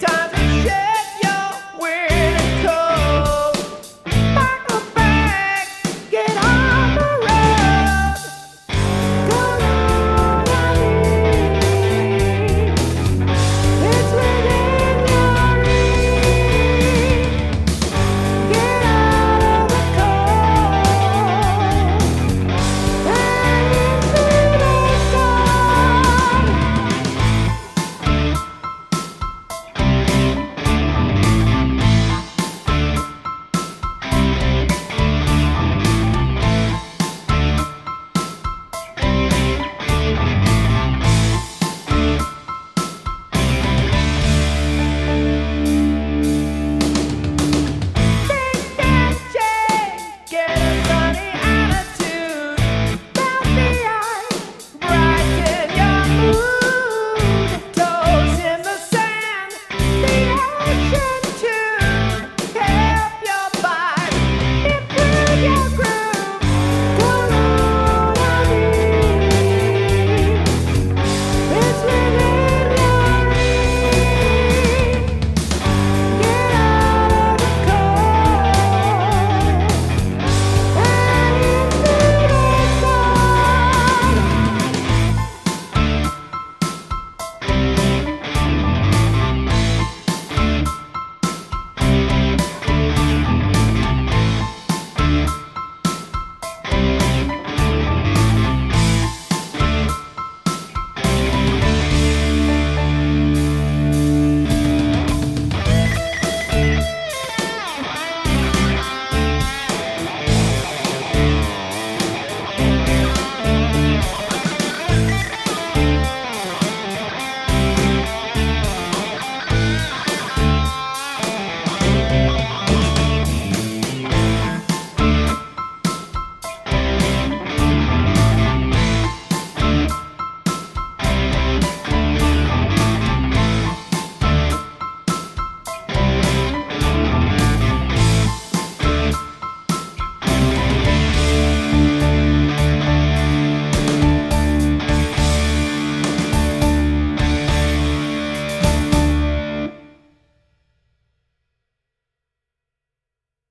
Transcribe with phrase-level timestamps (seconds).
[0.00, 0.23] time.